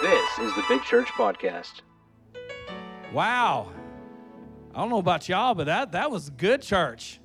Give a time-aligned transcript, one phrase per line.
[0.00, 1.82] This is the Big Church Podcast.
[3.12, 3.72] Wow.
[4.72, 7.18] I don't know about y'all, but that, that was good church.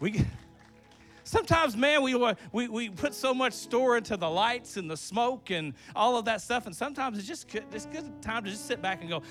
[0.00, 0.24] We
[1.22, 2.16] sometimes, man, we,
[2.50, 6.24] we, we put so much store into the lights and the smoke and all of
[6.24, 9.08] that stuff, and sometimes it's just good, it's good time to just sit back and
[9.08, 9.22] go,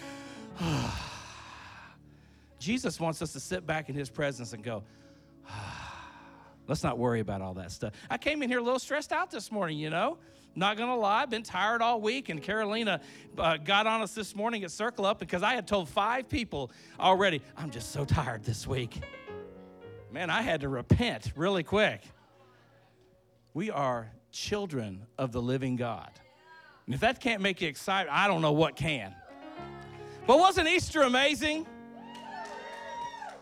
[2.60, 4.84] Jesus wants us to sit back in his presence and go,
[6.70, 7.92] let's not worry about all that stuff.
[8.10, 10.18] I came in here a little stressed out this morning, you know.
[10.56, 12.30] Not gonna lie, I've been tired all week.
[12.30, 13.02] And Carolina
[13.38, 16.72] uh, got on us this morning at Circle Up because I had told five people
[17.00, 19.02] already, I'm just so tired this week.
[20.12, 22.02] Man, I had to repent really quick.
[23.54, 26.12] We are children of the living God.
[26.86, 29.14] And if that can't make you excited, I don't know what can.
[30.26, 31.68] But wasn't Easter amazing?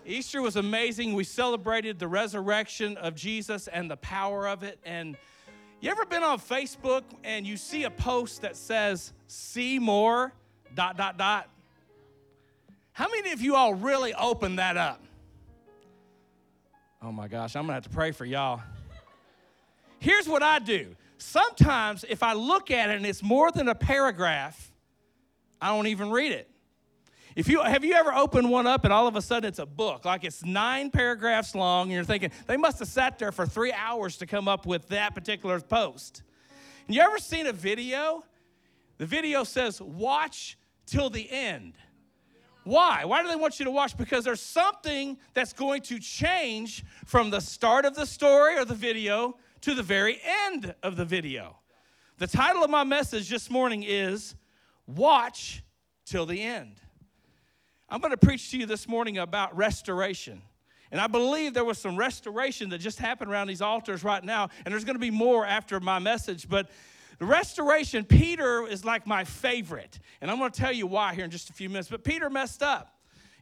[0.05, 1.13] Easter was amazing.
[1.13, 4.79] We celebrated the resurrection of Jesus and the power of it.
[4.85, 5.17] And
[5.79, 10.33] you ever been on Facebook and you see a post that says, see more,
[10.73, 11.49] dot, dot, dot?
[12.93, 15.03] How many of you all really open that up?
[17.01, 18.61] Oh my gosh, I'm gonna have to pray for y'all.
[19.99, 20.95] Here's what I do.
[21.19, 24.71] Sometimes if I look at it and it's more than a paragraph,
[25.61, 26.49] I don't even read it.
[27.37, 29.65] If you have you ever opened one up and all of a sudden it's a
[29.67, 33.45] book, like it's nine paragraphs long, and you're thinking they must have sat there for
[33.45, 36.23] three hours to come up with that particular post.
[36.87, 38.23] And you ever seen a video?
[38.97, 40.57] The video says, watch
[40.87, 41.75] till the end.
[42.63, 43.05] Why?
[43.05, 43.95] Why do they want you to watch?
[43.95, 48.73] Because there's something that's going to change from the start of the story or the
[48.73, 51.59] video to the very end of the video.
[52.17, 54.33] The title of my message this morning is
[54.87, 55.61] Watch
[56.03, 56.81] Till the End.
[57.89, 60.41] I'm going to preach to you this morning about restoration.
[60.91, 64.49] And I believe there was some restoration that just happened around these altars right now,
[64.65, 66.47] and there's going to be more after my message.
[66.49, 66.69] But
[67.19, 69.99] the restoration, Peter is like my favorite.
[70.21, 71.89] And I'm going to tell you why here in just a few minutes.
[71.89, 72.93] But Peter messed up.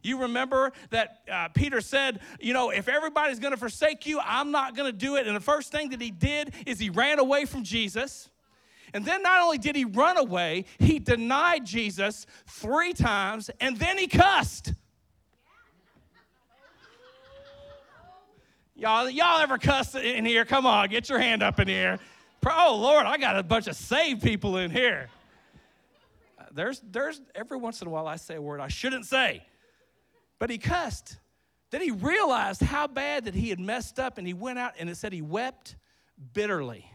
[0.02, 4.52] You remember that uh, Peter said, You know, if everybody's going to forsake you, I'm
[4.52, 5.26] not going to do it.
[5.26, 8.28] And the first thing that he did is he ran away from Jesus.
[8.96, 13.98] And then not only did he run away, he denied Jesus three times and then
[13.98, 14.72] he cussed.
[18.74, 20.46] Y'all, y'all ever cuss in here?
[20.46, 21.98] Come on, get your hand up in here.
[22.46, 25.10] Oh Lord, I got a bunch of saved people in here.
[26.52, 29.44] There's, there's every once in a while I say a word I shouldn't say,
[30.38, 31.18] but he cussed.
[31.68, 34.88] Then he realized how bad that he had messed up, and he went out and
[34.88, 35.76] it said he wept
[36.32, 36.90] bitterly.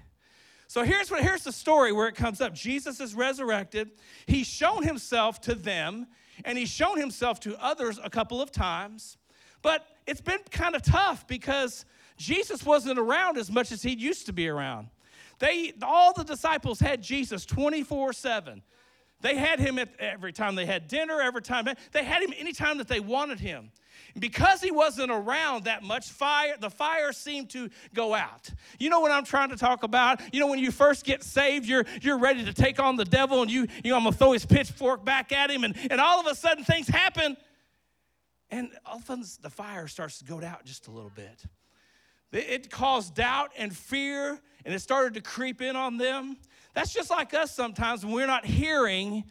[0.72, 2.54] So here's what here's the story where it comes up.
[2.54, 3.90] Jesus is resurrected.
[4.26, 6.08] He's shown himself to them,
[6.46, 9.18] and he's shown himself to others a couple of times.
[9.62, 11.84] But it's been kind of tough because
[12.16, 14.88] Jesus wasn't around as much as he used to be around.
[15.40, 18.62] They all the disciples had Jesus 24/7.
[19.20, 22.78] They had him at every time they had dinner, every time they had him anytime
[22.78, 23.74] that they wanted him.
[24.20, 28.50] Because he wasn't around that much, fire, the fire seemed to go out.
[28.80, 30.22] You know what I'm trying to talk about?
[30.34, 33.42] You know, when you first get saved, you're you're ready to take on the devil,
[33.42, 36.20] and you, you know, I'm gonna throw his pitchfork back at him, and, and all
[36.20, 37.38] of a sudden things happen.
[38.50, 41.46] And all of a sudden the fire starts to go out just a little bit.
[42.34, 46.38] It caused doubt and fear, and it started to creep in on them.
[46.74, 49.26] That's just like us sometimes when we're not hearing,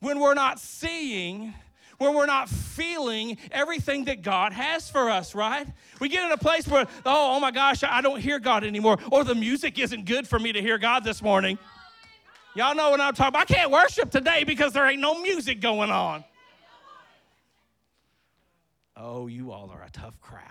[0.00, 1.54] when we're not seeing,
[1.98, 5.66] when we're not feeling everything that God has for us, right?
[6.00, 8.98] We get in a place where, oh, oh my gosh, I don't hear God anymore,
[9.10, 11.58] or the music isn't good for me to hear God this morning.
[12.54, 13.50] Y'all know what I'm talking about.
[13.50, 16.24] I can't worship today because there ain't no music going on.
[18.96, 20.42] Oh, you all are a tough crowd.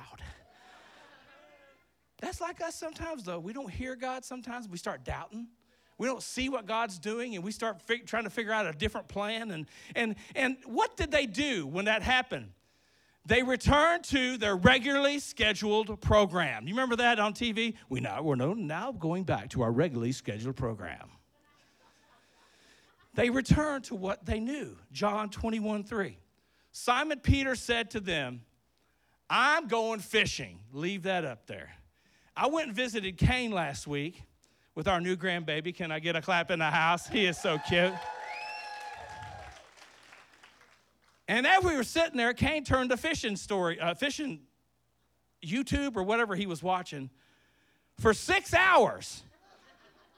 [2.22, 3.40] That's like us sometimes, though.
[3.40, 4.68] We don't hear God sometimes.
[4.68, 5.48] We start doubting
[5.98, 9.08] we don't see what God's doing and we start trying to figure out a different
[9.08, 9.52] plan.
[9.52, 12.52] And, and, and what did they do when that happened?
[13.26, 16.68] They returned to their regularly scheduled program.
[16.68, 17.76] You remember that on TV?
[17.90, 21.10] We now, we're now going back to our regularly scheduled program.
[23.16, 24.78] They returned to what they knew.
[24.91, 26.18] John 21 3.
[26.72, 28.41] Simon Peter said to them,
[29.30, 30.59] I'm going fishing.
[30.74, 31.74] Leave that up there.
[32.36, 34.22] I went and visited Cain last week
[34.76, 35.74] with our new grandbaby.
[35.74, 37.08] Can I get a clap in the house?
[37.08, 37.94] He is so cute.
[41.28, 44.42] And as we were sitting there, Kane turned to fishing story, uh, fishing
[45.44, 47.10] YouTube or whatever he was watching.
[48.00, 49.24] For six hours,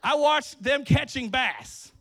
[0.04, 1.92] I watched them catching bass.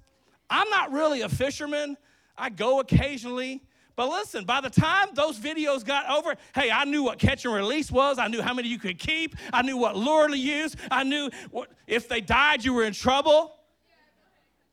[0.49, 1.97] I'm not really a fisherman.
[2.37, 3.63] I go occasionally,
[3.97, 7.55] but listen, by the time those videos got over, hey, I knew what catch and
[7.55, 8.19] release was.
[8.19, 9.35] I knew how many you could keep.
[9.55, 10.77] I knew what lure to use.
[10.91, 13.57] I knew what, if they died, you were in trouble.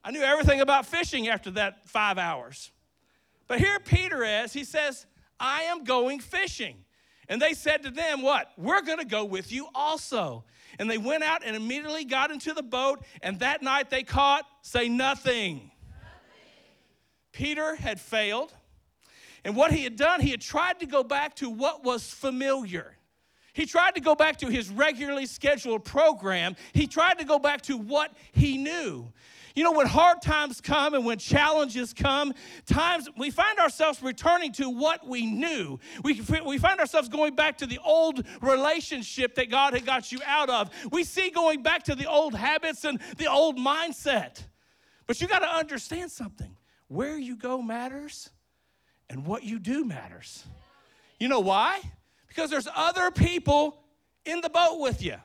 [0.04, 2.72] I knew everything about fishing after that five hours.
[3.48, 5.06] But here Peter is, he says,
[5.40, 6.84] I am going fishing.
[7.30, 8.52] And they said to them, What?
[8.58, 10.44] We're going to go with you also.
[10.80, 14.46] And they went out and immediately got into the boat, and that night they caught,
[14.64, 15.56] say nothing.
[15.56, 15.72] nothing.
[17.31, 18.52] Peter had failed.
[19.45, 22.98] And what he had done, he had tried to go back to what was familiar.
[23.54, 26.56] He tried to go back to his regularly scheduled program.
[26.74, 29.12] He tried to go back to what he knew.
[29.56, 32.34] You know, when hard times come and when challenges come,
[32.66, 35.80] times we find ourselves returning to what we knew.
[36.04, 40.19] We, we find ourselves going back to the old relationship that God had got you
[40.25, 40.72] out of.
[40.92, 44.44] We see going back to the old habits and the old mindset.
[45.06, 46.57] But you got to understand something
[46.88, 48.31] where you go matters
[49.13, 50.44] and what you do matters.
[51.19, 51.81] You know why?
[52.27, 53.77] Because there's other people
[54.25, 55.15] in the boat with you.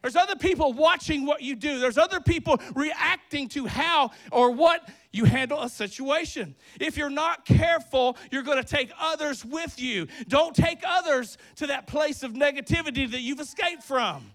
[0.00, 1.78] There's other people watching what you do.
[1.78, 6.54] There's other people reacting to how or what you handle a situation.
[6.80, 10.06] If you're not careful, you're going to take others with you.
[10.28, 14.30] Don't take others to that place of negativity that you've escaped from.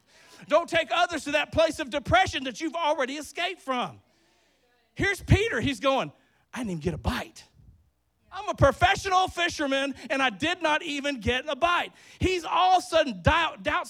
[0.48, 4.02] Don't take others to that place of depression that you've already escaped from.
[4.94, 5.62] Here's Peter.
[5.62, 6.12] He's going,
[6.54, 7.46] I didn't even get a bite.
[8.36, 11.94] I'm a professional fisherman and I did not even get a bite.
[12.20, 13.90] He's all of a sudden doubt, doubt,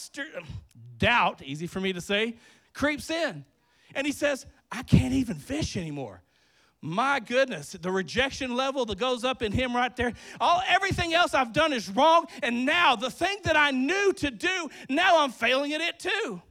[0.98, 2.36] doubt, easy for me to say,
[2.74, 3.44] creeps in.
[3.96, 6.22] And he says, I can't even fish anymore.
[6.82, 10.14] My goodness, the rejection level that goes up in him right there.
[10.40, 14.30] All everything else I've done is wrong, and now the thing that I knew to
[14.30, 16.42] do, now I'm failing at it too.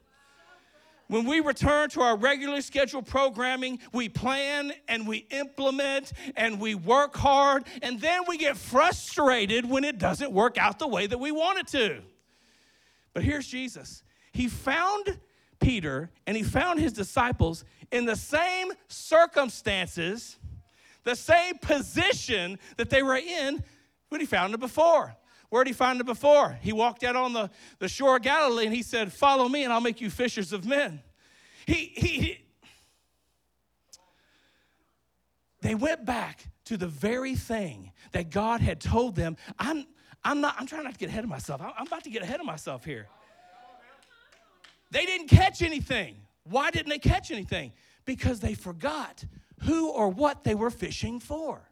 [1.09, 6.75] When we return to our regularly scheduled programming, we plan and we implement and we
[6.75, 11.19] work hard, and then we get frustrated when it doesn't work out the way that
[11.19, 12.03] we want it to.
[13.13, 14.03] But here's Jesus
[14.33, 15.19] he found
[15.61, 20.37] Peter and he found his disciples in the same circumstances,
[21.05, 23.63] the same position that they were in
[24.09, 25.17] when he found them before.
[25.55, 26.59] Where did he find it before?
[26.63, 27.49] He walked out on the,
[27.79, 30.67] the shore of Galilee and he said, Follow me and I'll make you fishers of
[30.67, 31.01] men.
[31.65, 32.45] He, he, he
[35.61, 39.37] they went back to the very thing that God had told them.
[39.57, 39.87] I'm,
[40.25, 41.61] I'm not, I'm trying not to get ahead of myself.
[41.63, 43.07] I'm about to get ahead of myself here.
[44.91, 46.17] They didn't catch anything.
[46.43, 47.75] Why didn't they catch anything?
[48.07, 49.25] Because they forgot
[49.61, 51.63] who or what they were fishing for.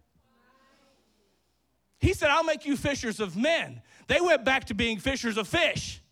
[2.03, 3.81] He said, I'll make you fishers of men.
[4.09, 6.03] They went back to being fishers of fish.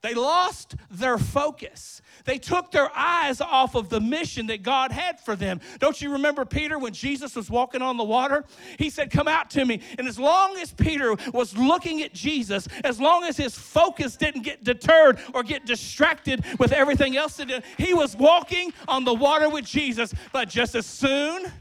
[0.00, 2.02] They lost their focus.
[2.24, 5.60] They took their eyes off of the mission that God had for them.
[5.78, 8.44] Don't you remember Peter when Jesus was walking on the water?
[8.78, 9.80] He said, Come out to me.
[9.98, 14.42] And as long as Peter was looking at Jesus, as long as his focus didn't
[14.42, 17.40] get deterred or get distracted with everything else
[17.76, 20.12] he was walking on the water with Jesus.
[20.32, 21.52] But just as soon,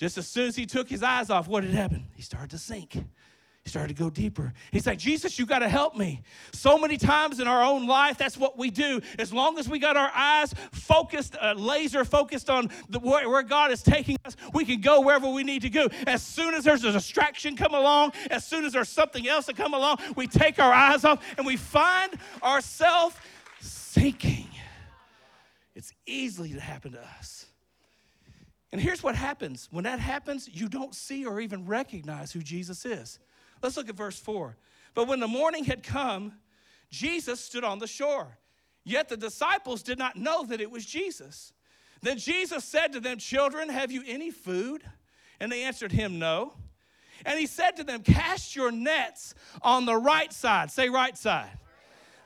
[0.00, 2.06] just as soon as he took his eyes off, what had happened?
[2.16, 2.94] He started to sink.
[2.94, 4.54] He started to go deeper.
[4.72, 6.22] He's like, Jesus, you got to help me.
[6.52, 9.02] So many times in our own life, that's what we do.
[9.18, 13.42] As long as we got our eyes focused, uh, laser focused on the, where, where
[13.42, 15.88] God is taking us, we can go wherever we need to go.
[16.06, 19.56] As soon as there's a distraction come along, as soon as there's something else that
[19.56, 23.16] come along, we take our eyes off and we find ourselves
[23.60, 24.48] sinking.
[25.74, 27.49] It's easily to happen to us.
[28.72, 32.86] And here's what happens when that happens, you don't see or even recognize who Jesus
[32.86, 33.18] is.
[33.62, 34.56] Let's look at verse 4.
[34.94, 36.32] But when the morning had come,
[36.90, 38.38] Jesus stood on the shore.
[38.84, 41.52] Yet the disciples did not know that it was Jesus.
[42.02, 44.82] Then Jesus said to them, Children, have you any food?
[45.38, 46.54] And they answered him, No.
[47.26, 50.70] And he said to them, Cast your nets on the right side.
[50.70, 51.50] Say, right side.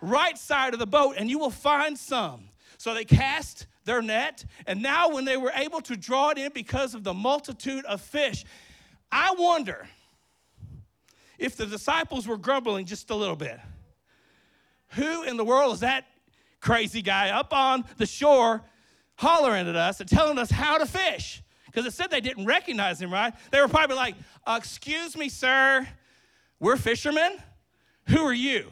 [0.00, 2.48] Right side of the boat, and you will find some.
[2.84, 6.52] So they cast their net, and now when they were able to draw it in
[6.52, 8.44] because of the multitude of fish,
[9.10, 9.88] I wonder
[11.38, 13.58] if the disciples were grumbling just a little bit.
[14.88, 16.04] Who in the world is that
[16.60, 18.60] crazy guy up on the shore
[19.14, 21.42] hollering at us and telling us how to fish?
[21.64, 23.32] Because it said they didn't recognize him, right?
[23.50, 24.14] They were probably like,
[24.46, 25.88] Excuse me, sir,
[26.60, 27.38] we're fishermen.
[28.08, 28.70] Who are you?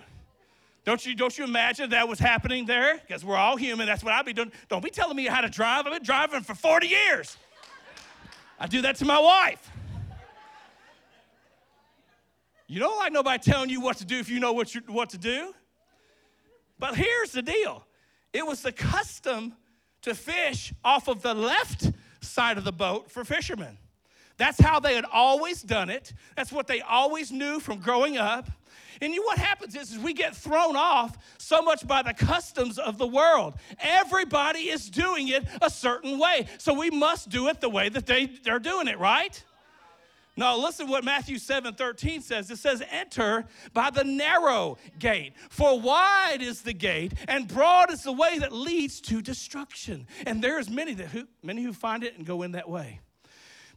[0.84, 2.98] Don't you, don't you imagine that was happening there?
[2.98, 3.86] Because we're all human.
[3.86, 4.50] That's what I'd be doing.
[4.68, 5.86] Don't be telling me how to drive.
[5.86, 7.36] I've been driving for 40 years.
[8.58, 9.70] I do that to my wife.
[12.66, 15.10] You don't like nobody telling you what to do if you know what, you, what
[15.10, 15.52] to do.
[16.78, 17.84] But here's the deal
[18.32, 19.54] it was the custom
[20.02, 23.78] to fish off of the left side of the boat for fishermen.
[24.36, 26.12] That's how they had always done it.
[26.34, 28.48] That's what they always knew from growing up.
[29.00, 32.78] And you, what happens is, is we get thrown off so much by the customs
[32.78, 33.54] of the world.
[33.80, 36.46] Everybody is doing it a certain way.
[36.58, 39.42] So we must do it the way that they, they're doing it, right?
[40.34, 42.50] No, listen what Matthew 7 13 says.
[42.50, 43.44] It says, Enter
[43.74, 48.50] by the narrow gate, for wide is the gate, and broad is the way that
[48.50, 50.06] leads to destruction.
[50.26, 53.00] And there's many that who, many who find it and go in that way.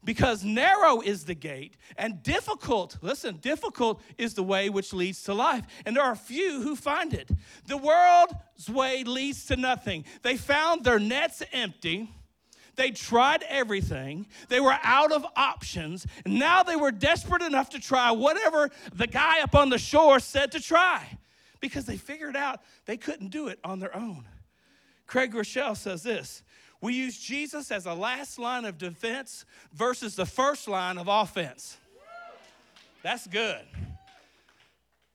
[0.06, 5.34] Because narrow is the gate, and difficult, listen, difficult is the way which leads to
[5.34, 5.66] life.
[5.86, 7.30] And there are few who find it.
[7.68, 10.06] The world's way leads to nothing.
[10.22, 12.10] They found their nets empty
[12.76, 14.28] they tried everything.
[14.50, 16.06] They were out of options.
[16.26, 20.20] And Now they were desperate enough to try whatever the guy up on the shore
[20.20, 21.18] said to try
[21.60, 24.28] because they figured out they couldn't do it on their own.
[25.08, 26.44] Craig Groeschel says this
[26.86, 31.78] We use Jesus as a last line of defense versus the first line of offense.
[33.02, 33.62] That's good.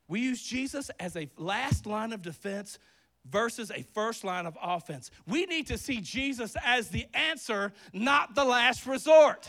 [0.09, 2.81] We use Jesus as a last line of defense
[3.25, 5.12] versus a first line of offense.
[5.29, 9.49] We need to see Jesus as the answer, not the last resort.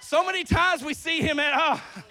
[0.00, 2.02] So many times we see him at, oh,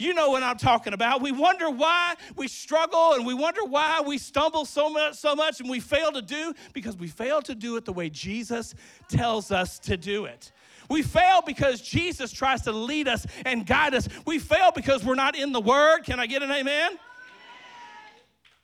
[0.00, 1.20] you know what I'm talking about.
[1.20, 5.60] We wonder why we struggle and we wonder why we stumble so much, so much
[5.60, 8.74] and we fail to do because we fail to do it the way Jesus
[9.08, 10.52] tells us to do it.
[10.88, 14.08] We fail because Jesus tries to lead us and guide us.
[14.26, 16.02] We fail because we're not in the Word.
[16.02, 16.98] Can I get an amen?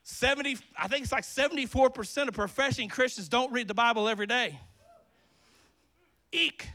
[0.02, 4.59] 70, I think it's like 74% of professing Christians don't read the Bible every day.
[6.33, 6.69] Eek.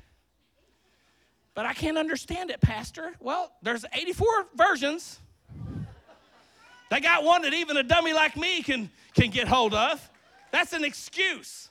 [1.54, 3.12] But I can't understand it, Pastor.
[3.20, 5.20] Well, there's 84 versions.
[6.90, 10.10] They got one that even a dummy like me can, can get hold of.
[10.52, 11.70] That's an excuse.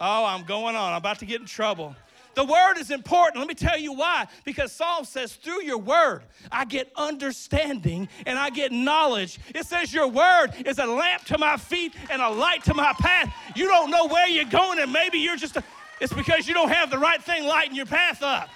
[0.00, 0.92] Oh, I'm going on.
[0.92, 1.94] I'm about to get in trouble.
[2.34, 3.38] The word is important.
[3.38, 4.26] Let me tell you why.
[4.44, 9.38] Because Psalm says, through your word, I get understanding and I get knowledge.
[9.54, 12.94] It says, Your word is a lamp to my feet and a light to my
[12.94, 13.34] path.
[13.54, 15.64] You don't know where you're going, and maybe you're just, a,
[16.00, 18.48] it's because you don't have the right thing lighting your path up.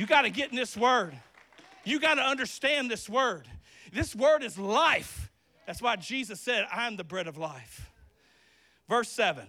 [0.00, 1.12] You got to get in this word.
[1.84, 3.46] You got to understand this word.
[3.92, 5.30] This word is life.
[5.66, 7.90] That's why Jesus said, I'm the bread of life.
[8.88, 9.44] Verse 7.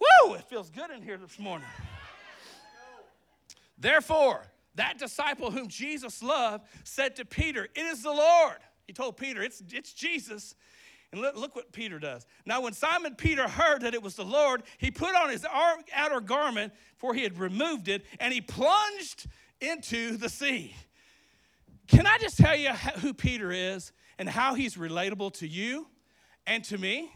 [0.00, 1.68] Woo, it feels good in here this morning.
[3.78, 4.42] Therefore,
[4.74, 8.58] that disciple whom Jesus loved said to Peter, It is the Lord.
[8.88, 10.56] He told Peter, It's, it's Jesus.
[11.12, 12.24] And look, what Peter does.
[12.46, 15.44] Now, when Simon Peter heard that it was the Lord, he put on his
[15.92, 19.26] outer garment, for he had removed it, and he plunged
[19.60, 20.74] into the sea.
[21.88, 25.88] Can I just tell you who Peter is and how he's relatable to you
[26.46, 27.10] and to me?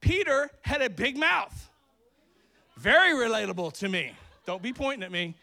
[0.00, 1.68] Peter had a big mouth.
[2.76, 4.12] Very relatable to me.
[4.46, 5.34] Don't be pointing at me.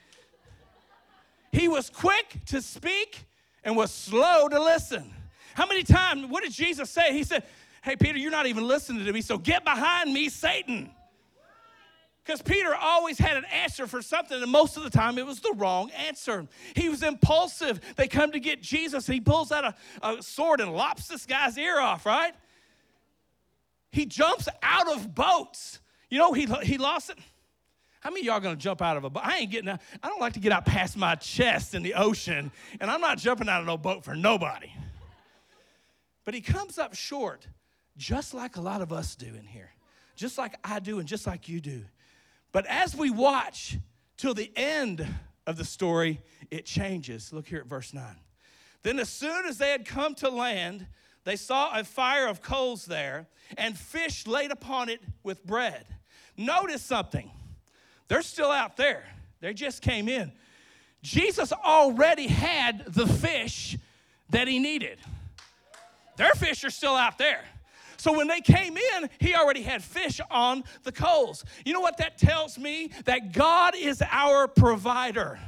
[1.51, 3.25] He was quick to speak
[3.63, 5.13] and was slow to listen.
[5.53, 7.13] How many times, what did Jesus say?
[7.13, 7.43] He said,
[7.87, 10.89] Hey, Peter, you're not even listening to me, so get behind me, Satan.
[12.23, 15.39] Because Peter always had an answer for something, and most of the time it was
[15.39, 16.45] the wrong answer.
[16.75, 17.79] He was impulsive.
[17.95, 19.75] They come to get Jesus, and he pulls out a,
[20.07, 22.33] a sword and lops this guy's ear off, right?
[23.91, 25.79] He jumps out of boats
[26.09, 27.17] you know, he, he lost it.
[27.99, 29.23] How many y'all gonna jump out of a boat?
[29.25, 29.81] I ain't getting out.
[30.01, 33.17] I don't like to get out past my chest in the ocean, and I'm not
[33.17, 34.71] jumping out of no boat for nobody.
[36.23, 37.47] But he comes up short,
[37.97, 39.71] just like a lot of us do in here,
[40.15, 41.83] just like I do, and just like you do.
[42.51, 43.77] But as we watch
[44.15, 45.05] till the end
[45.45, 47.33] of the story, it changes.
[47.33, 48.03] Look here at verse 9.
[48.83, 50.87] Then, as soon as they had come to land,
[51.23, 53.27] they saw a fire of coals there,
[53.57, 55.85] and fish laid upon it with bread.
[56.37, 57.31] Notice something.
[58.07, 59.03] They're still out there.
[59.41, 60.31] They just came in.
[61.01, 63.77] Jesus already had the fish
[64.29, 64.99] that he needed.
[66.15, 67.43] Their fish are still out there.
[67.97, 71.43] So when they came in, he already had fish on the coals.
[71.65, 72.91] You know what that tells me?
[73.05, 75.39] That God is our provider.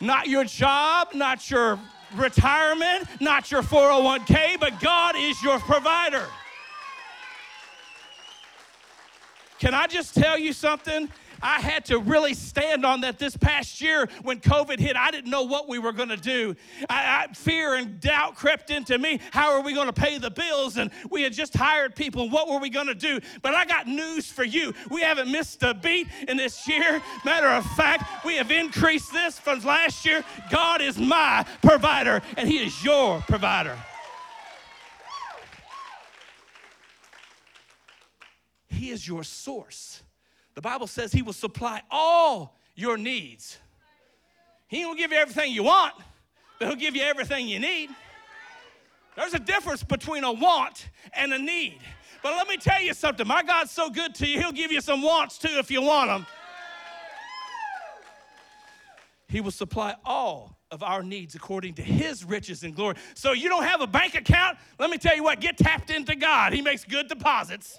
[0.00, 1.78] Not your job, not your
[2.14, 6.26] retirement, not your 401k, but God is your provider.
[9.58, 11.10] Can I just tell you something?
[11.42, 14.96] I had to really stand on that this past year when COVID hit.
[14.96, 16.54] I didn't know what we were going to do.
[16.88, 19.20] I, I, fear and doubt crept into me.
[19.30, 20.76] How are we going to pay the bills?
[20.76, 22.28] And we had just hired people.
[22.28, 23.20] What were we going to do?
[23.42, 24.74] But I got news for you.
[24.90, 27.02] We haven't missed a beat in this year.
[27.24, 30.24] Matter of fact, we have increased this from last year.
[30.50, 33.76] God is my provider, and He is your provider.
[38.68, 40.02] He is your source.
[40.60, 43.56] The Bible says He will supply all your needs.
[44.68, 45.94] He will give you everything you want,
[46.58, 47.88] but He'll give you everything you need.
[49.16, 51.78] There's a difference between a want and a need.
[52.22, 54.82] But let me tell you something my God's so good to you, He'll give you
[54.82, 56.26] some wants too if you want them.
[59.28, 62.96] He will supply all of our needs according to His riches and glory.
[63.14, 64.58] So you don't have a bank account?
[64.78, 66.52] Let me tell you what, get tapped into God.
[66.52, 67.78] He makes good deposits.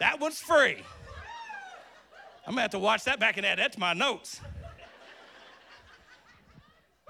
[0.00, 0.78] That one's free.
[2.46, 4.40] I'm gonna have to watch that back and add that to my notes.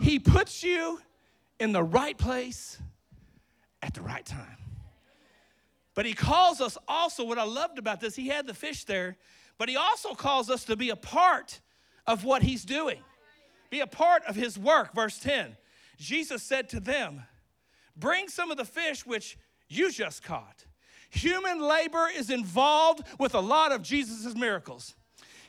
[0.00, 1.00] He puts you
[1.58, 2.78] in the right place
[3.80, 4.56] at the right time.
[5.94, 9.16] But he calls us also, what I loved about this, he had the fish there,
[9.56, 11.60] but he also calls us to be a part
[12.06, 12.98] of what he's doing,
[13.70, 14.94] be a part of his work.
[14.94, 15.56] Verse 10
[15.96, 17.22] Jesus said to them,
[17.96, 20.64] Bring some of the fish which you just caught.
[21.10, 24.94] Human labor is involved with a lot of Jesus' miracles.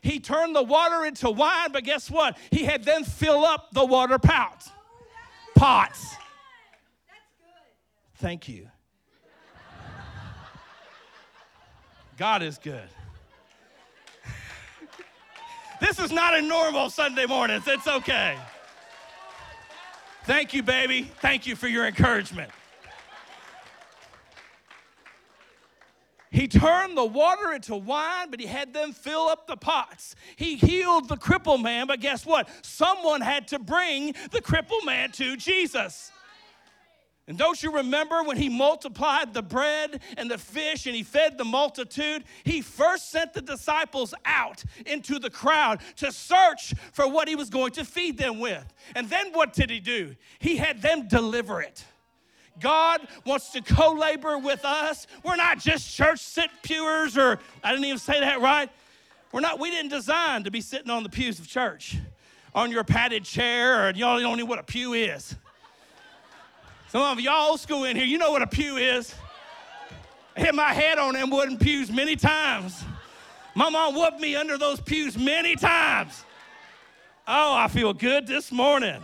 [0.01, 2.37] He turned the water into wine, but guess what?
[2.49, 4.67] He had them fill up the water pot.
[5.55, 6.15] Pots.
[8.15, 8.67] Thank you.
[12.17, 12.89] God is good.
[15.79, 17.61] this is not a normal Sunday morning.
[17.65, 18.37] It's okay.
[20.25, 21.11] Thank you, baby.
[21.19, 22.51] Thank you for your encouragement.
[26.31, 30.15] He turned the water into wine, but he had them fill up the pots.
[30.37, 32.49] He healed the crippled man, but guess what?
[32.61, 36.09] Someone had to bring the crippled man to Jesus.
[37.27, 41.37] And don't you remember when he multiplied the bread and the fish and he fed
[41.37, 42.23] the multitude?
[42.43, 47.49] He first sent the disciples out into the crowd to search for what he was
[47.49, 48.73] going to feed them with.
[48.95, 50.15] And then what did he do?
[50.39, 51.85] He had them deliver it.
[52.59, 55.07] God wants to co labor with us.
[55.23, 58.69] We're not just church sit pewers, or I didn't even say that right.
[59.31, 61.97] We're not, we didn't design to be sitting on the pews of church,
[62.53, 65.35] on your padded chair, or y'all don't know what a pew is.
[66.89, 69.15] Some of y'all old school in here, you know what a pew is.
[70.35, 72.83] I hit my head on them wooden pews many times.
[73.55, 76.25] My mom whooped me under those pews many times.
[77.27, 79.01] Oh, I feel good this morning.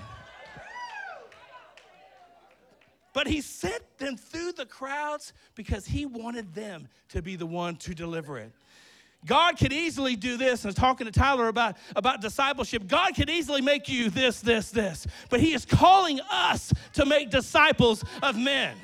[3.18, 7.76] But he sent them through the crowds because he wanted them to be the one
[7.78, 8.52] to deliver it.
[9.26, 10.64] God could easily do this.
[10.64, 12.86] I was talking to Tyler about, about discipleship.
[12.86, 15.08] God could easily make you this, this, this.
[15.32, 18.78] But He is calling us to make disciples of men.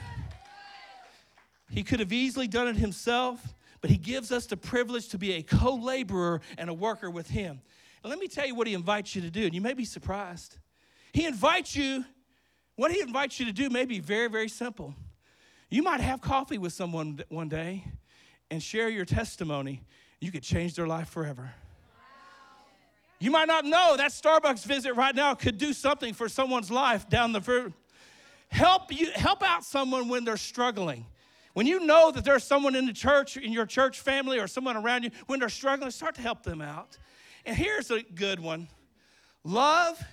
[1.70, 5.34] He could have easily done it Himself, but He gives us the privilege to be
[5.34, 7.62] a co laborer and a worker with Him.
[8.04, 9.86] And let me tell you what He invites you to do, and you may be
[9.86, 10.58] surprised.
[11.12, 12.04] He invites you
[12.76, 14.94] what he invites you to do may be very, very simple.
[15.70, 17.84] You might have coffee with someone one day
[18.52, 19.82] and share your testimony.
[20.20, 21.52] You could change their life forever.
[23.20, 27.08] You might not know that Starbucks visit right now could do something for someone's life
[27.08, 27.74] down the road.
[28.50, 31.06] Help you help out someone when they're struggling.
[31.54, 34.76] When you know that there's someone in the church, in your church family, or someone
[34.76, 36.98] around you, when they're struggling, start to help them out.
[37.46, 38.68] And here's a good one
[39.44, 40.04] love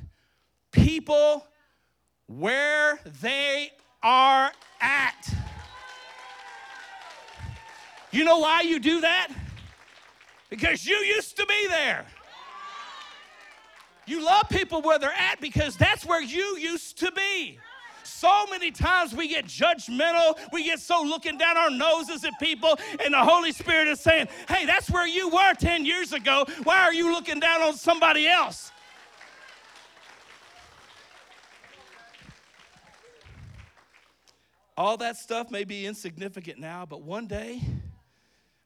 [0.71, 1.47] people
[2.39, 5.35] where they are at.
[8.13, 9.29] You know why you do that?
[10.49, 12.07] Because you used to be there.
[14.07, 17.59] You love people where they're at because that's where you used to be.
[18.03, 22.77] So many times we get judgmental, we get so looking down our noses at people,
[23.05, 26.45] and the Holy Spirit is saying, Hey, that's where you were 10 years ago.
[26.65, 28.73] Why are you looking down on somebody else?
[34.81, 37.61] All that stuff may be insignificant now, but one day,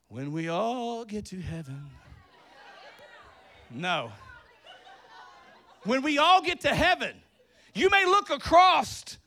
[0.07, 1.91] when we all get to heaven,
[3.69, 4.13] no.
[5.83, 7.17] When we all get to heaven,
[7.75, 9.19] you may look across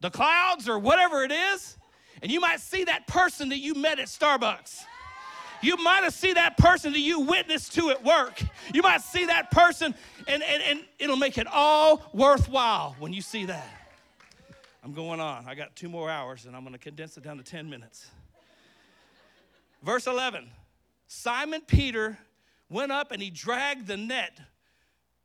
[0.00, 1.76] the clouds or whatever it is,
[2.20, 4.82] and you might see that person that you met at Starbucks.
[5.62, 8.42] You might have seen that person that you witnessed to at work.
[8.74, 9.94] You might see that person,
[10.26, 13.87] and, and, and it'll make it all worthwhile when you see that.
[14.88, 15.44] I'm going on.
[15.46, 18.10] I got two more hours and I'm going to condense it down to 10 minutes.
[19.82, 20.48] Verse 11
[21.08, 22.16] Simon Peter
[22.70, 24.40] went up and he dragged the net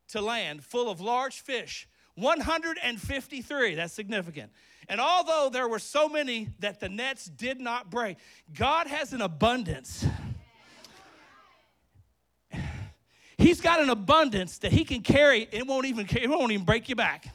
[0.10, 3.76] to land full of large fish 153.
[3.76, 4.52] That's significant.
[4.90, 8.18] And although there were so many that the nets did not break,
[8.54, 10.06] God has an abundance.
[13.38, 15.48] He's got an abundance that he can carry.
[15.54, 17.28] It won't even it won't even break you back.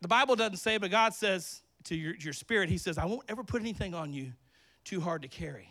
[0.00, 3.24] The Bible doesn't say, but God says to your, your spirit, He says, I won't
[3.28, 4.32] ever put anything on you
[4.84, 5.68] too hard to carry.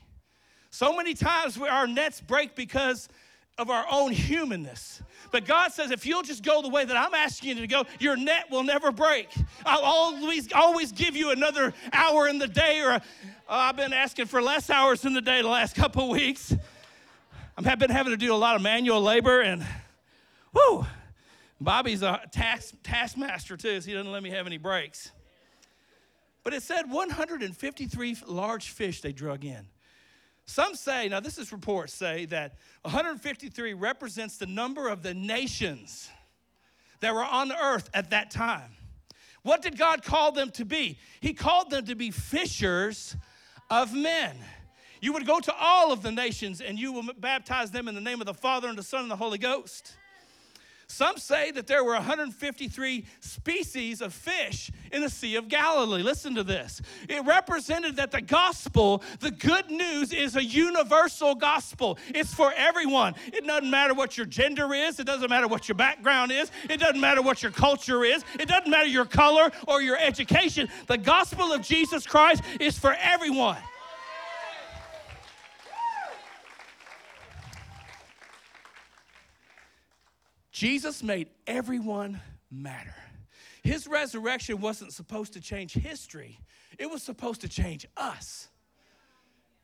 [0.69, 3.07] So many times our nets break because
[3.57, 5.01] of our own humanness.
[5.31, 7.85] But God says, if you'll just go the way that I'm asking you to go,
[7.99, 9.33] your net will never break.
[9.65, 12.99] I'll always, always give you another hour in the day, or uh,
[13.47, 16.53] I've been asking for less hours in the day the last couple weeks.
[17.57, 19.65] I've been having to do a lot of manual labor, and
[20.51, 20.85] whoo,
[21.59, 25.11] Bobby's a task, taskmaster too, so he doesn't let me have any breaks.
[26.43, 29.67] But it said 153 large fish they drug in.
[30.45, 36.09] Some say, now this is reports say that 153 represents the number of the nations
[36.99, 38.71] that were on the earth at that time.
[39.41, 40.99] What did God call them to be?
[41.19, 43.15] He called them to be fishers
[43.69, 44.37] of men.
[45.01, 48.01] You would go to all of the nations and you will baptize them in the
[48.01, 49.95] name of the Father and the Son and the Holy Ghost.
[50.87, 56.03] Some say that there were 153 species of fish in the Sea of Galilee.
[56.03, 56.81] Listen to this.
[57.09, 61.97] It represented that the gospel, the good news, is a universal gospel.
[62.09, 63.15] It's for everyone.
[63.27, 66.79] It doesn't matter what your gender is, it doesn't matter what your background is, it
[66.79, 70.69] doesn't matter what your culture is, it doesn't matter your color or your education.
[70.87, 73.57] The gospel of Jesus Christ is for everyone.
[80.55, 82.95] Jesus made everyone matter.
[83.61, 86.39] His resurrection wasn't supposed to change history,
[86.79, 88.47] it was supposed to change us.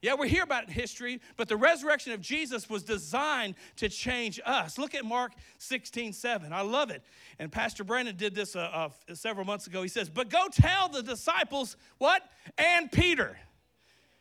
[0.01, 4.77] Yeah, we hear about history, but the resurrection of Jesus was designed to change us.
[4.77, 6.51] Look at Mark 16, 7.
[6.51, 7.03] I love it.
[7.39, 9.83] And Pastor Brandon did this uh, uh, several months ago.
[9.83, 12.21] He says, But go tell the disciples what?
[12.57, 13.37] And Peter.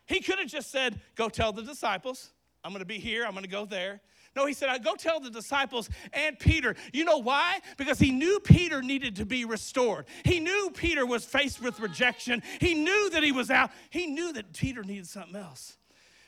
[0.05, 2.29] He could have just said, Go tell the disciples.
[2.63, 3.99] I'm going to be here, I'm going to go there.
[4.35, 6.75] No, he said, I go tell the disciples and Peter.
[6.93, 7.59] You know why?
[7.77, 10.05] Because he knew Peter needed to be restored.
[10.23, 12.41] He knew Peter was faced with rejection.
[12.59, 13.71] He knew that he was out.
[13.89, 15.77] He knew that Peter needed something else.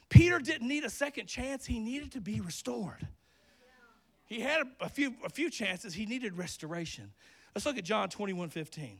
[0.09, 3.07] Peter didn't need a second chance, he needed to be restored.
[4.27, 7.11] He had a, a few, a few chances, he needed restoration.
[7.55, 8.99] Let's look at John 21 15.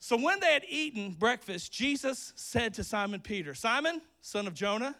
[0.00, 4.94] So when they had eaten breakfast, Jesus said to Simon Peter, Simon, son of Jonah,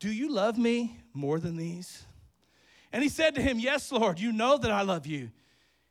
[0.00, 2.04] do you love me more than these?
[2.92, 5.30] And he said to him, Yes, Lord, you know that I love you.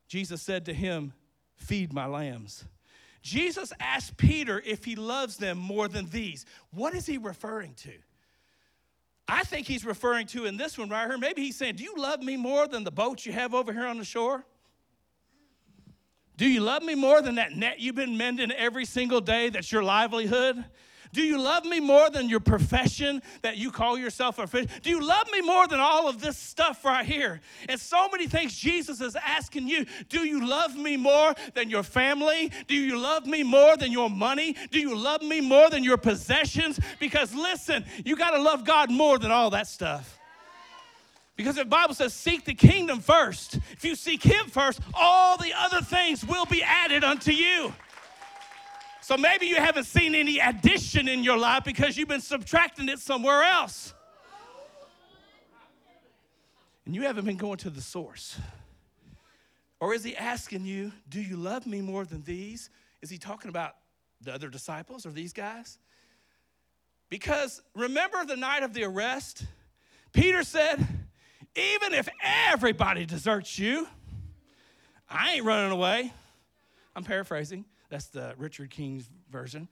[0.08, 1.14] Jesus said to him,
[1.56, 2.66] Feed my lambs.
[3.22, 6.46] Jesus asked Peter if he loves them more than these.
[6.72, 7.92] What is he referring to?
[9.28, 11.94] I think he's referring to in this one right here, maybe he's saying, Do you
[11.96, 14.44] love me more than the boat you have over here on the shore?
[16.36, 19.72] Do you love me more than that net you've been mending every single day that's
[19.72, 20.64] your livelihood?
[21.12, 24.80] Do you love me more than your profession that you call yourself a Christian?
[24.84, 27.42] Do you love me more than all of this stuff right here?
[27.68, 29.86] And so many things Jesus is asking you.
[30.10, 32.52] Do you love me more than your family?
[32.68, 34.56] Do you love me more than your money?
[34.70, 36.80] Do you love me more than your possessions?
[37.00, 40.20] Because listen, you got to love God more than all that stuff.
[41.36, 43.56] Because the Bible says, seek the kingdom first.
[43.72, 47.74] If you seek Him first, all the other things will be added unto you.
[49.10, 53.00] So maybe you haven't seen any addition in your life because you've been subtracting it
[53.00, 53.96] somewhere else.
[56.86, 58.40] And you haven't been going to the source.
[59.80, 62.70] Or is he asking you, Do you love me more than these?
[63.02, 63.78] Is he talking about
[64.22, 65.80] the other disciples or these guys?
[67.10, 69.44] Because remember the night of the arrest?
[70.14, 70.78] Peter said,
[71.56, 73.88] Even if everybody deserts you,
[75.10, 76.14] I ain't running away.
[76.96, 77.66] I'm paraphrasing.
[77.90, 79.68] That's the Richard King's version.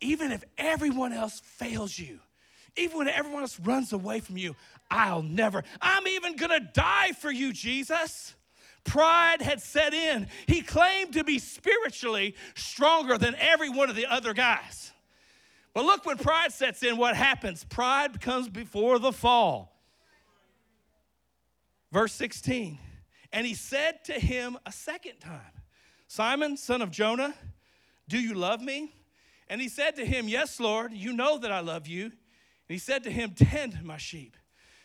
[0.00, 2.20] Even if everyone else fails you,
[2.76, 4.54] even when everyone else runs away from you,
[4.90, 8.34] I'll never, I'm even gonna die for you, Jesus.
[8.84, 10.28] Pride had set in.
[10.46, 14.92] He claimed to be spiritually stronger than every one of the other guys.
[15.74, 17.64] But look, when pride sets in, what happens?
[17.64, 19.74] Pride comes before the fall.
[21.92, 22.78] Verse 16,
[23.32, 25.40] and he said to him a second time,
[26.08, 27.34] Simon, son of Jonah,
[28.08, 28.92] do you love me?
[29.50, 32.04] And he said to him, Yes, Lord, you know that I love you.
[32.04, 32.12] And
[32.66, 34.36] he said to him, Tend my sheep.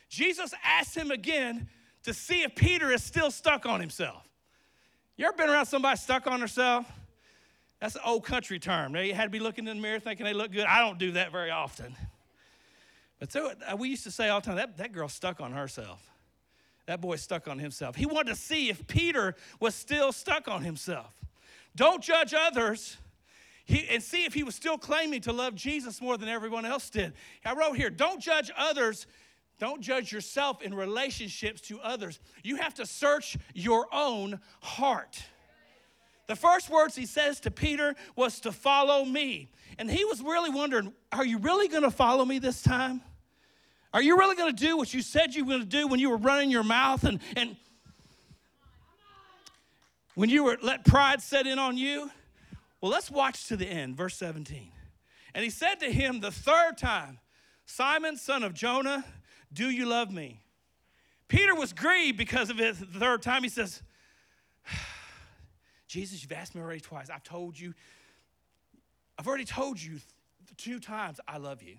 [0.09, 1.69] Jesus asked him again
[2.03, 4.27] to see if Peter is still stuck on himself.
[5.15, 6.85] You ever been around somebody stuck on herself?
[7.79, 8.93] That's an old country term.
[8.93, 10.65] They had to be looking in the mirror thinking they look good.
[10.65, 11.95] I don't do that very often.
[13.19, 15.53] But so uh, we used to say all the time that, that girl's stuck on
[15.53, 16.01] herself.
[16.85, 17.95] That boy stuck on himself.
[17.95, 21.13] He wanted to see if Peter was still stuck on himself.
[21.75, 22.97] Don't judge others.
[23.65, 26.89] He, and see if he was still claiming to love Jesus more than everyone else
[26.89, 27.13] did.
[27.45, 29.07] I wrote here, don't judge others.
[29.59, 32.19] Don't judge yourself in relationships to others.
[32.43, 35.23] You have to search your own heart.
[36.27, 39.49] The first words he says to Peter was to follow me.
[39.77, 43.01] And he was really wondering, are you really going to follow me this time?
[43.93, 45.99] Are you really going to do what you said you were going to do when
[45.99, 47.55] you were running your mouth and, and
[50.15, 52.09] when you were let pride set in on you?
[52.81, 54.71] Well, let's watch to the end, verse 17.
[55.35, 57.19] And he said to him the third time,
[57.65, 59.05] Simon, son of Jonah,
[59.51, 60.41] do you love me?
[61.27, 63.43] Peter was grieved because of it the third time.
[63.43, 63.81] He says,
[65.87, 67.09] Jesus, you've asked me already twice.
[67.09, 67.73] I've told you,
[69.17, 69.99] I've already told you
[70.57, 71.77] two times I love you.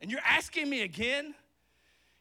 [0.00, 1.34] And you're asking me again?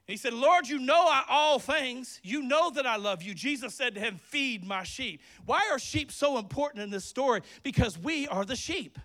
[0.08, 2.22] He said, Lord, you know I, all things.
[2.24, 3.34] You know that I love you.
[3.34, 5.22] Jesus said to him, Feed my sheep.
[5.46, 7.42] Why are sheep so important in this story?
[7.62, 8.98] Because we are the sheep.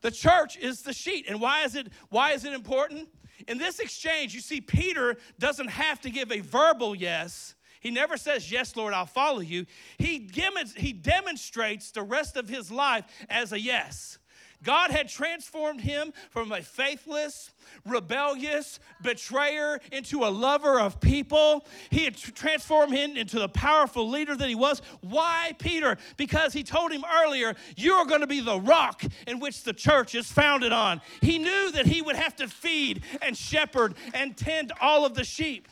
[0.00, 1.26] The church is the sheep.
[1.28, 3.08] And why is it, why is it important?
[3.46, 7.54] In this exchange, you see, Peter doesn't have to give a verbal yes.
[7.80, 9.66] He never says, Yes, Lord, I'll follow you.
[9.98, 10.28] He,
[10.76, 14.18] he demonstrates the rest of his life as a yes.
[14.62, 17.50] God had transformed him from a faithless,
[17.84, 21.66] rebellious betrayer into a lover of people.
[21.90, 24.80] He had transformed him into the powerful leader that he was.
[25.00, 25.98] Why Peter?
[26.16, 30.14] Because he told him earlier, You're going to be the rock in which the church
[30.14, 31.00] is founded on.
[31.20, 35.24] He knew that he would have to feed and shepherd and tend all of the
[35.24, 35.68] sheep.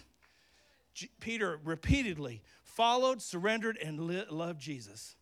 [1.21, 4.01] Peter repeatedly followed, surrendered, and
[4.31, 5.15] loved Jesus.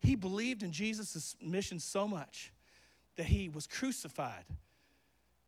[0.00, 2.52] He believed in Jesus' mission so much
[3.16, 4.44] that he was crucified,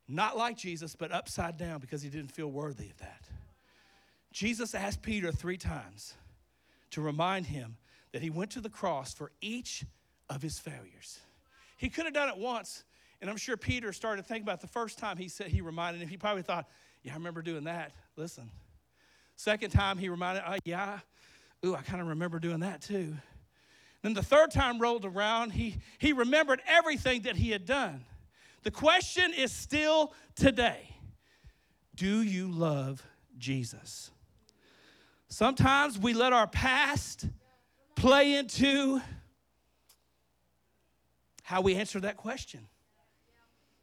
[0.09, 3.29] not like Jesus, but upside down because he didn't feel worthy of that.
[4.33, 6.15] Jesus asked Peter three times
[6.91, 7.77] to remind him
[8.13, 9.85] that he went to the cross for each
[10.31, 11.21] of his failures.
[11.77, 12.85] He could have done it once,
[13.21, 16.03] and I'm sure Peter started to think about the first time he said he reminded
[16.03, 16.09] him.
[16.09, 16.69] He probably thought,
[17.03, 18.51] "Yeah, I remember doing that." Listen,
[19.37, 21.01] second time he reminded, "Oh yeah,
[21.65, 23.17] ooh, I kind of remember doing that too."
[24.03, 28.05] Then the third time rolled around, he, he remembered everything that he had done.
[28.63, 30.95] The question is still today
[31.95, 33.03] Do you love
[33.39, 34.11] Jesus?
[35.29, 37.27] Sometimes we let our past
[37.95, 39.01] play into
[41.43, 42.67] how we answer that question.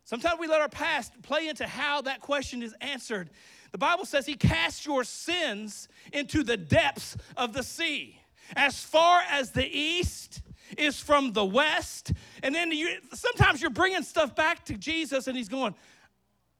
[0.05, 3.31] Sometimes we let our past play into how that question is answered.
[3.71, 8.19] The Bible says he cast your sins into the depths of the sea.
[8.55, 10.41] As far as the east
[10.77, 12.11] is from the west.
[12.43, 15.75] And then you, sometimes you're bringing stuff back to Jesus and he's going,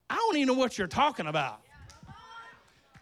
[0.10, 1.62] I don't even know what you're talking about.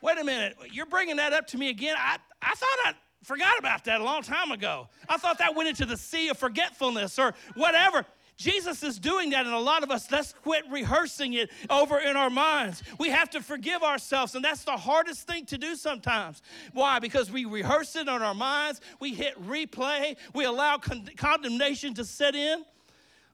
[0.01, 1.95] Wait a minute, you're bringing that up to me again.
[1.97, 2.93] I, I thought I
[3.23, 4.89] forgot about that a long time ago.
[5.07, 8.05] I thought that went into the sea of forgetfulness or whatever.
[8.35, 12.17] Jesus is doing that, and a lot of us, let's quit rehearsing it over in
[12.17, 12.81] our minds.
[12.99, 16.41] We have to forgive ourselves, and that's the hardest thing to do sometimes.
[16.73, 16.99] Why?
[16.99, 22.05] Because we rehearse it on our minds, we hit replay, we allow con- condemnation to
[22.05, 22.65] set in.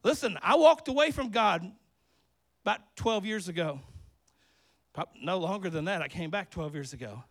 [0.04, 1.72] Listen, I walked away from God
[2.64, 3.80] about 12 years ago.
[5.22, 7.24] No longer than that, I came back 12 years ago.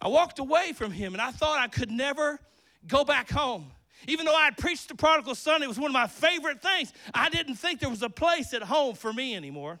[0.00, 2.40] I walked away from Him, and I thought I could never
[2.86, 3.70] go back home.
[4.06, 6.92] Even though I had preached the prodigal son, it was one of my favorite things.
[7.12, 9.80] I didn't think there was a place at home for me anymore.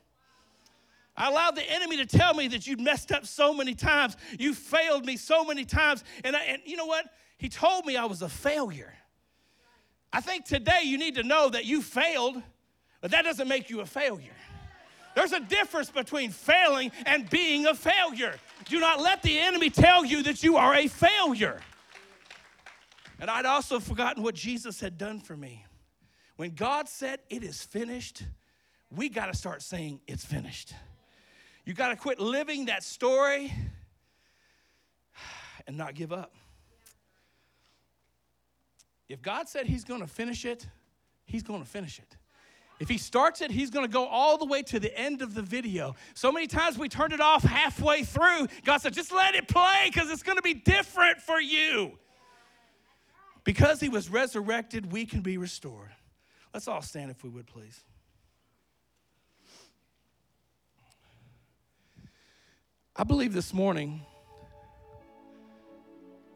[1.16, 4.54] I allowed the enemy to tell me that you'd messed up so many times, you
[4.54, 6.04] failed me so many times.
[6.24, 7.06] And, I, and you know what?
[7.38, 8.94] He told me I was a failure.
[10.12, 12.40] I think today you need to know that you failed,
[13.00, 14.32] but that doesn't make you a failure.
[15.14, 18.36] There's a difference between failing and being a failure.
[18.66, 21.60] Do not let the enemy tell you that you are a failure.
[23.20, 25.64] And I'd also forgotten what Jesus had done for me.
[26.36, 28.22] When God said, It is finished,
[28.94, 30.72] we got to start saying, It's finished.
[31.64, 33.52] You got to quit living that story
[35.66, 36.34] and not give up.
[39.08, 40.66] If God said He's going to finish it,
[41.26, 42.16] He's going to finish it.
[42.80, 45.42] If he starts it, he's to go all the way to the end of the
[45.42, 45.96] video.
[46.14, 48.46] So many times we turned it off halfway through.
[48.64, 51.98] God said, just let it play because it's to be different for you.
[53.48, 55.88] Because he was resurrected, we can be restored.
[56.52, 57.82] Let's all stand if we would, please.
[62.94, 64.02] I believe this morning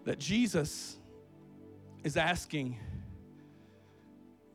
[0.07, 0.97] that Jesus
[2.03, 2.79] is asking,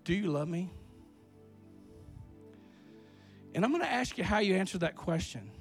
[0.04, 0.72] Do you love me?
[3.54, 5.52] And I'm going to ask you how you answer that question.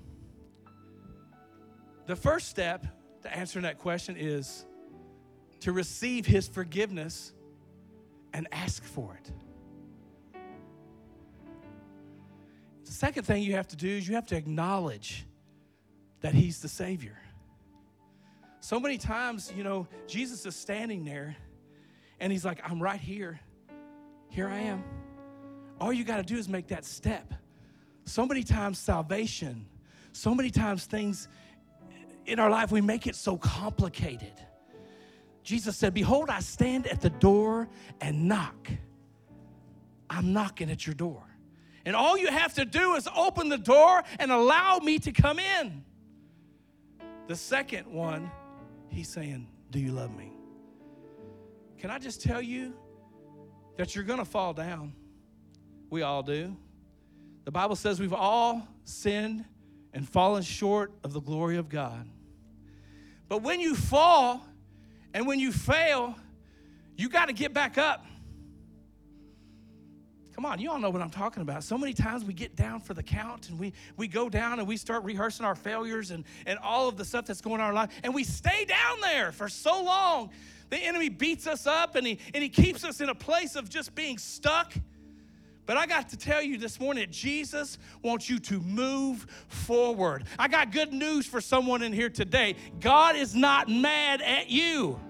[2.07, 2.87] The first step
[3.21, 4.65] to answering that question is
[5.61, 7.33] to receive his forgiveness
[8.33, 9.33] and ask for it.
[12.85, 15.27] The second thing you have to do is you have to acknowledge
[16.21, 17.19] that he's the Savior.
[18.61, 21.37] So many times, you know, Jesus is standing there
[22.21, 23.41] and he's like, I'm right here.
[24.29, 24.85] Here I am.
[25.81, 27.33] All you got to do is make that step.
[28.05, 29.67] So many times, salvation,
[30.13, 31.29] so many times things
[32.25, 34.33] in our life, we make it so complicated.
[35.47, 37.69] Jesus said, Behold, I stand at the door
[38.01, 38.69] and knock.
[40.11, 41.23] I'm knocking at your door.
[41.85, 45.39] And all you have to do is open the door and allow me to come
[45.39, 45.85] in.
[47.29, 48.29] The second one,
[48.89, 50.33] he's saying, Do you love me?
[51.79, 52.75] Can I just tell you
[53.77, 54.95] that you're going to fall down?
[55.91, 56.57] We all do.
[57.45, 59.45] The Bible says we've all sinned
[59.93, 62.09] and fallen short of the glory of God.
[63.29, 64.45] But when you fall
[65.17, 66.15] and when you fail,
[66.95, 68.05] you got to get back up.
[70.35, 71.65] Come on, you all know what I'm talking about.
[71.65, 74.69] So many times we get down for the count and we, we go down and
[74.69, 77.67] we start rehearsing our failures and, and all of the stuff that's going on in
[77.69, 80.29] our life, and we stay down there for so long.
[80.69, 83.71] The enemy beats us up and he, and he keeps us in a place of
[83.71, 84.75] just being stuck.
[85.65, 90.25] But I got to tell you this morning Jesus wants you to move forward.
[90.39, 92.57] I got good news for someone in here today.
[92.81, 95.01] God is not mad at you.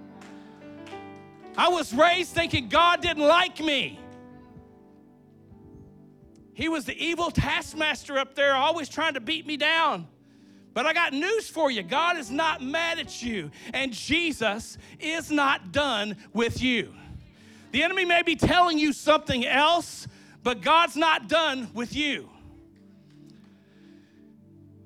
[1.57, 3.99] I was raised thinking God didn't like me.
[6.53, 10.07] He was the evil taskmaster up there, always trying to beat me down.
[10.73, 15.31] But I got news for you God is not mad at you, and Jesus is
[15.31, 16.95] not done with you.
[17.73, 20.07] The enemy may be telling you something else,
[20.43, 22.29] but God's not done with you.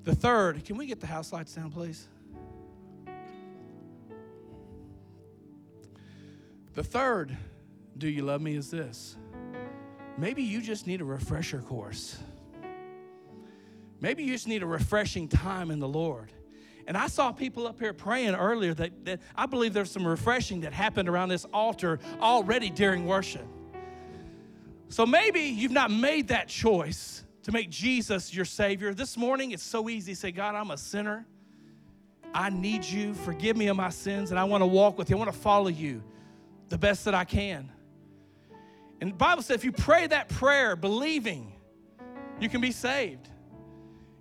[0.03, 2.07] The third, can we get the house lights down, please?
[6.73, 7.35] The third,
[7.97, 9.17] do you love me, is this.
[10.17, 12.17] Maybe you just need a refresher course.
[13.99, 16.31] Maybe you just need a refreshing time in the Lord.
[16.87, 20.61] And I saw people up here praying earlier that, that I believe there's some refreshing
[20.61, 23.45] that happened around this altar already during worship.
[24.89, 28.93] So maybe you've not made that choice to make Jesus your Savior.
[28.93, 31.25] This morning, it's so easy to say, God, I'm a sinner.
[32.33, 33.13] I need you.
[33.13, 35.15] Forgive me of my sins, and I want to walk with you.
[35.17, 36.01] I want to follow you
[36.71, 37.69] the best that I can.
[39.01, 41.53] And the Bible says if you pray that prayer believing,
[42.39, 43.27] you can be saved.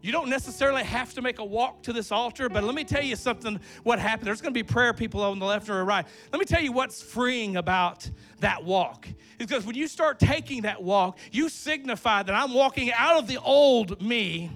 [0.03, 3.05] You don't necessarily have to make a walk to this altar, but let me tell
[3.05, 4.27] you something what happened.
[4.27, 6.07] There's going to be prayer people on the left or the right.
[6.33, 8.11] Let me tell you what's freeing about
[8.41, 9.07] that walk.
[9.37, 13.39] Because when you start taking that walk, you signify that I'm walking out of the
[13.41, 14.51] old me.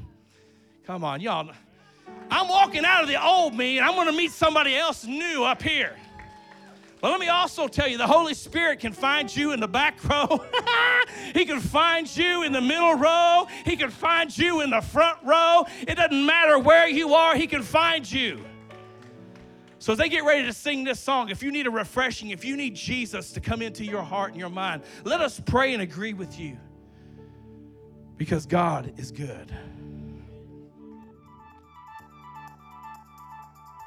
[0.87, 1.51] Come on, y'all.
[2.31, 5.45] I'm walking out of the old me and I'm going to meet somebody else new
[5.45, 5.97] up here.
[7.05, 10.03] But let me also tell you the Holy Spirit can find you in the back
[10.09, 10.43] row.
[11.35, 13.47] he can find you in the middle row.
[13.67, 15.67] He can find you in the front row.
[15.87, 18.43] It doesn't matter where you are, He can find you.
[19.81, 22.43] So, as they get ready to sing this song, if you need a refreshing, if
[22.43, 25.83] you need Jesus to come into your heart and your mind, let us pray and
[25.83, 26.57] agree with you
[28.17, 29.55] because God is good.